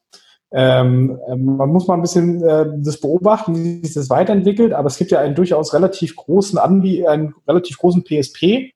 Ähm, 0.52 1.18
ähm, 1.26 1.56
man 1.56 1.70
muss 1.70 1.86
mal 1.86 1.94
ein 1.94 2.02
bisschen 2.02 2.42
äh, 2.42 2.66
das 2.76 3.00
beobachten, 3.00 3.54
wie 3.54 3.86
sich 3.86 3.94
das 3.94 4.10
weiterentwickelt, 4.10 4.74
aber 4.74 4.88
es 4.88 4.98
gibt 4.98 5.10
ja 5.10 5.20
einen 5.20 5.34
durchaus 5.34 5.72
relativ 5.72 6.16
großen 6.16 6.58
Anbie 6.58 7.08
einen 7.08 7.34
relativ 7.46 7.78
großen 7.78 8.04
PSP, 8.04 8.72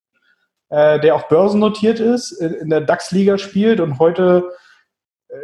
äh, 0.70 1.00
der 1.00 1.14
auch 1.14 1.28
börsennotiert 1.28 2.00
ist, 2.00 2.32
in 2.32 2.70
der 2.70 2.80
DAX-Liga 2.80 3.36
spielt 3.36 3.80
und 3.80 3.98
heute 3.98 4.44
äh, 5.28 5.34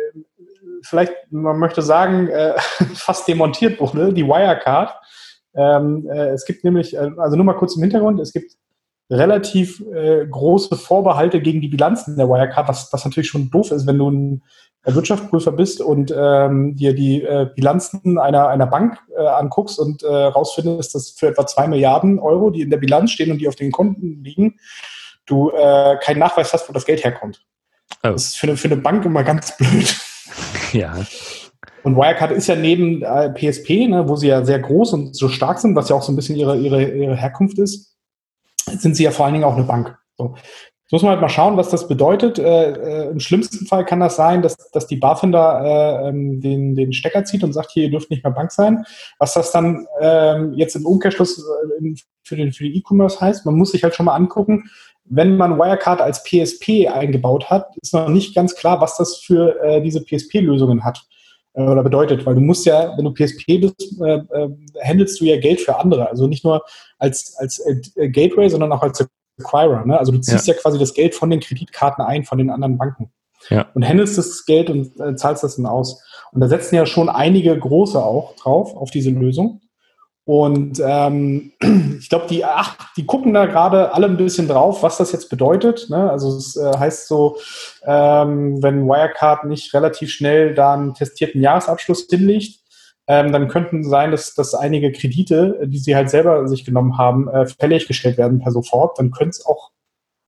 vielleicht, 0.83 1.13
man 1.31 1.59
möchte 1.59 1.83
sagen, 1.83 2.29
äh, 2.29 2.55
fast 2.95 3.29
demontiert 3.29 3.81
wurde, 3.81 4.15
die 4.15 4.27
Wirecard. 4.27 4.95
Ähm, 5.55 6.09
äh, 6.11 6.29
es 6.29 6.47
gibt 6.47 6.65
nämlich, 6.65 6.95
äh, 6.95 7.11
also 7.19 7.37
nur 7.37 7.45
mal 7.45 7.55
kurz 7.57 7.77
im 7.77 7.83
Hintergrund, 7.83 8.21
es 8.21 8.33
gibt 8.33 8.53
relativ 9.11 9.83
äh, 9.93 10.27
große 10.27 10.77
Vorbehalte 10.77 11.41
gegen 11.41 11.61
die 11.61 11.69
Bilanzen 11.69 12.17
der 12.17 12.29
Wirecard, 12.29 12.69
was, 12.69 12.93
was 12.93 13.05
natürlich 13.05 13.29
schon 13.29 13.51
doof 13.51 13.71
ist, 13.71 13.87
wenn 13.87 13.99
du 13.99 14.11
ein 14.11 14.43
Wirtschaftsprüfer 14.85 15.53
bist 15.53 15.81
und 15.81 16.15
ähm, 16.17 16.77
dir 16.77 16.95
die 16.95 17.23
äh, 17.23 17.49
Bilanzen 17.55 18.19
einer, 18.19 18.49
einer 18.49 18.67
Bank 18.67 18.99
äh, 19.17 19.27
anguckst 19.27 19.79
und 19.79 20.03
äh, 20.03 20.07
rausfindest, 20.07 20.95
dass 20.95 21.11
für 21.11 21.29
etwa 21.29 21.47
zwei 21.47 21.67
Milliarden 21.67 22.19
Euro, 22.19 22.51
die 22.51 22.63
in 22.63 22.71
der 22.71 22.79
Bilanz 22.79 23.11
stehen 23.11 23.31
und 23.31 23.39
die 23.39 23.49
auf 23.49 23.57
den 23.57 23.73
Konten 23.73 24.23
liegen, 24.23 24.59
du 25.27 25.51
äh, 25.51 25.97
keinen 26.01 26.19
Nachweis 26.19 26.53
hast, 26.53 26.69
wo 26.69 26.73
das 26.73 26.87
Geld 26.87 27.05
herkommt. 27.05 27.45
Oh. 28.03 28.11
Das 28.11 28.27
ist 28.27 28.39
für 28.39 28.47
eine, 28.47 28.57
für 28.57 28.69
eine 28.69 28.77
Bank 28.77 29.05
immer 29.05 29.25
ganz 29.25 29.57
blöd. 29.57 29.97
Ja. 30.73 30.95
Und 31.83 31.97
Wirecard 31.97 32.31
ist 32.33 32.47
ja 32.47 32.55
neben 32.55 33.03
äh, 33.03 33.31
PSP, 33.31 33.89
ne, 33.89 34.07
wo 34.07 34.17
sie 34.17 34.29
ja 34.29 34.45
sehr 34.45 34.59
groß 34.59 34.93
und 34.93 35.17
so 35.17 35.31
stark 35.31 35.59
sind, 35.59 35.75
was 35.75 35.89
ja 35.89 35.97
auch 35.97 36.03
so 36.03 36.13
ein 36.13 36.17
bisschen 36.17 36.37
ihre, 36.37 36.59
ihre, 36.59 36.85
ihre 36.85 37.17
Herkunft 37.17 37.59
ist, 37.59 37.97
sind 38.69 38.97
sie 38.97 39.05
ja 39.05 39.11
vor 39.11 39.27
allen 39.27 39.35
Dingen 39.35 39.45
auch 39.45 39.57
eine 39.57 39.65
Bank. 39.65 39.97
So. 40.17 40.35
Jetzt 40.89 40.93
muss 40.93 41.03
man 41.03 41.11
halt 41.11 41.21
mal 41.21 41.29
schauen, 41.29 41.59
was 41.59 41.69
das 41.69 41.87
bedeutet. 41.87 42.39
Äh, 42.39 42.73
äh, 42.73 43.11
Im 43.11 43.21
schlimmsten 43.21 43.67
Fall 43.67 43.85
kann 43.85 44.01
das 44.01 44.17
sein, 44.17 44.41
dass, 44.41 44.57
dass 44.71 44.87
die 44.87 44.97
BaFin 44.97 45.33
da 45.33 45.63
äh, 45.63 46.09
ähm, 46.09 46.41
den, 46.41 46.75
den 46.75 46.95
Stecker 46.95 47.25
zieht 47.25 47.45
und 47.45 47.53
sagt, 47.53 47.73
hier, 47.73 47.85
ihr 47.85 47.91
dürft 47.91 48.11
nicht 48.11 48.25
mehr 48.25 48.33
Bank 48.33 48.53
sein. 48.53 48.85
Was 49.19 49.35
das 49.35 49.53
dann 49.53 49.87
ähm, 50.01 50.55
jetzt 50.55 50.77
im 50.77 50.87
Umkehrschluss 50.87 51.39
äh, 51.39 51.95
für 52.23 52.37
den 52.37 52.53
für 52.53 52.65
den 52.65 52.75
E-Commerce 52.75 53.21
heißt, 53.21 53.45
man 53.45 53.57
muss 53.57 53.73
sich 53.73 53.85
halt 53.85 53.95
schon 53.95 54.07
mal 54.07 54.15
angucken, 54.15 54.71
wenn 55.05 55.37
man 55.37 55.59
Wirecard 55.59 56.01
als 56.01 56.23
PSP 56.23 56.89
eingebaut 56.89 57.51
hat, 57.51 57.67
ist 57.83 57.93
noch 57.93 58.09
nicht 58.09 58.35
ganz 58.35 58.55
klar, 58.55 58.81
was 58.81 58.97
das 58.97 59.19
für 59.19 59.61
äh, 59.63 59.83
diese 59.83 60.03
PSP-Lösungen 60.03 60.85
hat 60.85 61.07
oder 61.67 61.83
bedeutet, 61.83 62.25
weil 62.25 62.35
du 62.35 62.41
musst 62.41 62.67
ja, 62.67 62.97
wenn 62.97 63.05
du 63.05 63.13
PSP 63.13 63.59
bist, 63.59 64.01
äh, 64.01 64.17
äh, 64.17 64.49
handelst 64.85 65.21
du 65.21 65.25
ja 65.25 65.39
Geld 65.39 65.61
für 65.61 65.79
andere, 65.79 66.09
also 66.09 66.27
nicht 66.27 66.45
nur 66.45 66.63
als, 66.99 67.35
als 67.39 67.59
äh, 67.61 68.09
Gateway, 68.09 68.49
sondern 68.49 68.73
auch 68.73 68.83
als 68.83 69.07
Acquirer. 69.41 69.85
Ne? 69.85 69.99
Also 69.99 70.13
du 70.13 70.19
ziehst 70.19 70.47
ja. 70.47 70.55
ja. 70.55 70.61
quasi 70.61 70.79
das 70.79 70.95
Geld 70.95 71.15
von 71.15 71.31
den 71.31 71.41
Kreditkarten 71.41 72.05
ein, 72.05 72.25
von 72.25 72.39
den 72.39 72.51
anderen 72.51 72.79
Banken. 72.79 73.11
Ja. 73.51 73.69
Und 73.75 73.87
handelst 73.87 74.19
das 74.19 74.45
Geld 74.47 74.69
und 74.69 74.99
äh, 75.01 75.15
zahlst 75.17 75.43
das 75.43 75.57
dann 75.57 75.67
aus. 75.67 76.03
Und 76.33 76.41
da 76.41 76.49
setzen 76.49 76.75
ja 76.75 76.87
schon 76.87 77.09
einige 77.09 77.57
große 77.57 78.03
auch 78.03 78.35
drauf, 78.37 78.77
auf 78.77 78.91
diese 78.91 79.11
Lösung. 79.11 79.61
Und 80.29 80.79
ähm, 80.85 81.53
ich 81.99 82.11
glaube, 82.11 82.27
die, 82.29 82.45
die 82.99 83.07
gucken 83.07 83.33
da 83.33 83.47
gerade 83.47 83.95
alle 83.95 84.09
ein 84.09 84.19
bisschen 84.19 84.47
drauf, 84.47 84.83
was 84.83 84.99
das 84.99 85.11
jetzt 85.11 85.31
bedeutet. 85.31 85.87
Ne? 85.89 86.11
Also 86.11 86.37
es 86.37 86.55
äh, 86.55 86.71
heißt 86.77 87.09
so, 87.09 87.39
ähm, 87.87 88.63
wenn 88.63 88.87
Wirecard 88.87 89.47
nicht 89.47 89.73
relativ 89.73 90.11
schnell 90.11 90.55
da 90.55 90.75
einen 90.75 90.93
testierten 90.93 91.41
Jahresabschluss 91.41 92.09
hinlegt, 92.11 92.61
ähm, 93.07 93.33
dann 93.33 93.49
könnten 93.49 93.83
sein, 93.83 94.11
dass, 94.11 94.35
dass 94.35 94.55
einige 94.55 94.93
Kredite, 94.93 95.61
die 95.65 95.79
sie 95.79 95.97
halt 95.97 96.11
selber 96.11 96.47
sich 96.47 96.67
genommen 96.67 96.99
haben, 96.99 97.27
äh, 97.29 97.47
fällig 97.47 97.89
gestellt 97.89 98.19
werden 98.19 98.39
per 98.39 98.53
sofort. 98.53 98.99
Dann 98.99 99.13
könnte 99.13 99.31
es 99.31 99.47
auch 99.47 99.71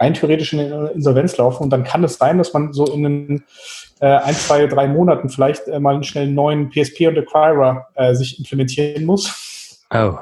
rein 0.00 0.14
theoretisch 0.14 0.54
in 0.54 0.61
Insolvenz 0.95 1.37
laufen. 1.37 1.64
Und 1.64 1.71
dann 1.71 1.85
kann 1.85 2.02
es 2.04 2.16
sein, 2.16 2.38
dass 2.38 2.54
man 2.54 2.73
so 2.73 2.87
in 2.87 3.02
den 3.02 3.45
äh, 4.00 4.07
ein, 4.07 4.35
zwei, 4.35 4.66
drei 4.66 4.88
Monaten 4.88 5.28
vielleicht 5.28 5.69
äh, 5.69 5.78
mal 5.78 5.92
einen 5.92 6.04
schnell 6.04 6.28
neuen 6.28 6.71
PSP 6.71 7.07
und 7.09 7.19
Acquirer 7.19 7.88
äh, 7.97 8.14
sich 8.14 8.38
implementieren 8.38 9.04
muss. 9.04 9.50
Oh. 9.92 10.18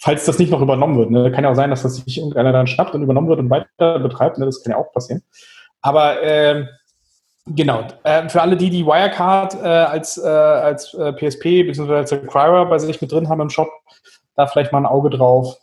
Falls 0.00 0.24
das 0.24 0.38
nicht 0.38 0.50
noch 0.50 0.60
übernommen 0.60 0.98
wird. 0.98 1.10
Ne? 1.10 1.30
Kann 1.30 1.44
ja 1.44 1.50
auch 1.50 1.56
sein, 1.56 1.70
dass 1.70 1.82
das 1.82 1.96
sich 1.96 2.18
irgendeiner 2.18 2.52
dann 2.52 2.66
schnappt 2.66 2.94
und 2.94 3.02
übernommen 3.02 3.28
wird 3.28 3.38
und 3.38 3.50
weiter 3.50 3.98
betreibt. 4.00 4.38
Ne? 4.38 4.46
Das 4.46 4.62
kann 4.62 4.72
ja 4.72 4.78
auch 4.78 4.92
passieren. 4.92 5.22
Aber 5.80 6.22
äh, 6.22 6.66
genau, 7.46 7.86
äh, 8.02 8.28
für 8.28 8.42
alle 8.42 8.56
die, 8.56 8.70
die 8.70 8.84
Wirecard 8.84 9.54
äh, 9.54 9.66
als, 9.66 10.18
äh, 10.18 10.26
als 10.26 10.94
äh, 10.94 11.12
PSP 11.12 11.64
bzw. 11.64 11.94
als 11.94 12.12
Acquirer 12.12 12.66
bei 12.66 12.78
sich 12.78 13.00
mit 13.00 13.12
drin 13.12 13.28
haben 13.28 13.40
im 13.40 13.50
Shop, 13.50 13.68
da 14.34 14.46
vielleicht 14.46 14.72
mal 14.72 14.78
ein 14.78 14.86
Auge 14.86 15.10
drauf. 15.10 15.56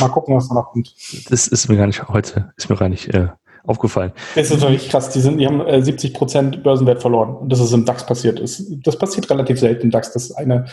Mal 0.00 0.08
gucken, 0.08 0.36
was 0.36 0.48
da 0.48 0.54
noch 0.54 0.70
kommt. 0.70 0.92
Das 1.30 1.48
ist 1.48 1.68
mir 1.68 1.76
gar 1.76 1.86
nicht 1.86 2.08
heute, 2.08 2.52
ist 2.56 2.70
mir 2.70 2.76
gar 2.76 2.88
nicht 2.88 3.12
äh, 3.12 3.28
aufgefallen. 3.66 4.12
Das 4.34 4.50
ist 4.50 4.60
natürlich 4.60 4.88
krass. 4.88 5.10
Die, 5.10 5.20
sind, 5.20 5.38
die 5.38 5.46
haben 5.46 5.60
äh, 5.66 5.82
70 5.82 6.14
Prozent 6.14 6.62
Börsenwert 6.62 7.00
verloren. 7.00 7.34
Und 7.36 7.50
das 7.50 7.60
ist 7.60 7.72
im 7.72 7.84
DAX 7.84 8.06
passiert. 8.06 8.40
Das, 8.40 8.62
das 8.84 8.98
passiert 8.98 9.28
relativ 9.30 9.58
selten 9.58 9.82
im 9.82 9.90
DAX, 9.90 10.12
dass 10.12 10.32
eine, 10.32 10.66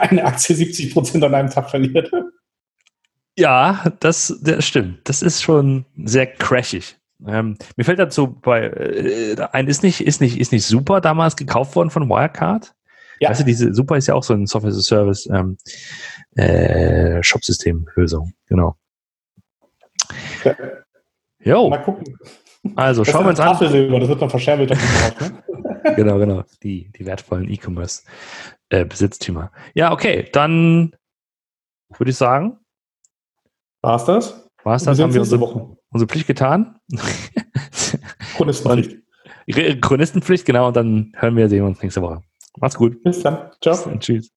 eine 0.00 0.24
Aktie 0.24 0.54
70 0.54 0.92
Prozent 0.92 1.24
an 1.24 1.34
einem 1.34 1.50
Tag 1.50 1.70
verliert. 1.70 2.10
Ja, 3.38 3.84
das, 4.00 4.38
das 4.42 4.64
stimmt. 4.64 5.08
Das 5.08 5.22
ist 5.22 5.42
schon 5.42 5.84
sehr 6.04 6.26
crashig. 6.26 6.96
Ähm, 7.26 7.56
mir 7.76 7.84
fällt 7.84 7.98
dazu 7.98 8.28
bei 8.28 8.64
äh, 8.66 9.36
ein 9.52 9.68
ist 9.68 9.82
nicht 9.82 10.02
ist 10.02 10.20
nicht 10.20 10.38
ist 10.38 10.52
nicht 10.52 10.66
super 10.66 11.00
damals 11.00 11.36
gekauft 11.36 11.74
worden 11.74 11.90
von 11.90 12.08
Wirecard. 12.08 12.74
Ja. 13.20 13.30
Weißt 13.30 13.40
du, 13.40 13.44
diese 13.44 13.72
Super 13.72 13.96
ist 13.96 14.08
ja 14.08 14.14
auch 14.14 14.22
so 14.22 14.34
ein 14.34 14.46
Software 14.46 14.70
as 14.70 14.76
a 14.76 14.82
Service 14.82 15.26
ähm, 15.32 15.56
äh, 16.34 17.22
Shop-System-Lösung. 17.22 18.34
Genau. 18.46 18.76
Ja. 20.44 20.54
Jo. 21.40 21.70
Mal 21.70 21.78
gucken. 21.78 22.18
Also 22.74 23.04
das 23.04 23.12
schauen 23.12 23.24
wir 23.24 23.30
uns 23.30 23.40
an. 23.40 23.52
Tafelsilber, 23.52 24.00
das 24.00 24.08
wird 24.08 24.20
noch 24.20 24.30
verscherbelt. 24.30 24.70
ne? 24.70 24.76
genau, 25.96 26.18
genau. 26.18 26.44
Die, 26.62 26.90
die 26.90 27.06
wertvollen 27.06 27.48
E-Commerce-Besitztümer. 27.48 28.55
Äh, 28.68 28.86
ja, 29.74 29.92
okay. 29.92 30.28
Dann 30.32 30.94
würde 31.96 32.10
ich 32.10 32.16
sagen. 32.16 32.58
War's 33.82 34.04
das? 34.04 34.48
War's 34.64 34.84
das? 34.84 34.98
Haben 34.98 35.14
wir 35.14 35.20
unsere, 35.20 35.76
unsere 35.90 36.08
Pflicht 36.08 36.26
getan? 36.26 36.78
Chronistenpflicht. 38.36 39.02
Chronistenpflicht, 39.80 40.44
genau. 40.44 40.68
Und 40.68 40.76
dann 40.76 41.12
hören 41.16 41.36
wir, 41.36 41.48
sehen 41.48 41.60
wir 41.62 41.66
uns 41.66 41.82
nächste 41.82 42.02
Woche. 42.02 42.22
Macht's 42.58 42.76
gut. 42.76 43.02
Bis 43.02 43.22
dann. 43.22 43.50
Ciao. 43.60 43.74
Bis 43.74 43.84
dann. 43.84 44.00
Tschüss. 44.00 44.35